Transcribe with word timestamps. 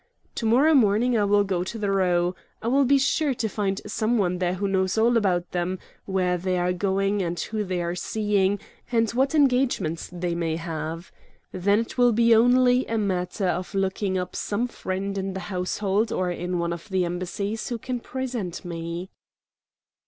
"To 0.33 0.47
morrow 0.47 0.73
morning 0.73 1.15
I 1.15 1.25
will 1.25 1.43
go 1.43 1.63
to 1.63 1.77
the 1.77 1.91
Row; 1.91 2.33
I 2.59 2.67
will 2.69 2.85
be 2.85 2.97
sure 2.97 3.35
to 3.35 3.47
find 3.47 3.81
some 3.85 4.17
one 4.17 4.39
there 4.39 4.55
who 4.55 4.67
knows 4.67 4.97
all 4.97 5.15
about 5.15 5.51
them 5.51 5.77
where 6.05 6.39
they 6.39 6.57
are 6.57 6.73
going, 6.73 7.21
and 7.21 7.39
who 7.39 7.63
they 7.63 7.83
are 7.83 7.93
seeing, 7.93 8.59
and 8.91 9.11
what 9.11 9.35
engagements 9.35 10.09
they 10.11 10.33
may 10.33 10.55
have. 10.55 11.11
Then 11.51 11.77
it 11.77 11.99
will 11.99 12.15
only 12.33 12.79
be 12.79 12.85
a 12.87 12.97
matter 12.97 13.45
of 13.45 13.75
looking 13.75 14.17
up 14.17 14.35
some 14.35 14.67
friend 14.67 15.19
in 15.19 15.35
the 15.35 15.39
Household 15.53 16.11
or 16.11 16.31
in 16.31 16.57
one 16.57 16.73
of 16.73 16.89
the 16.89 17.05
embassies 17.05 17.69
who 17.69 17.77
can 17.77 17.99
present 17.99 18.65
me." 18.65 19.11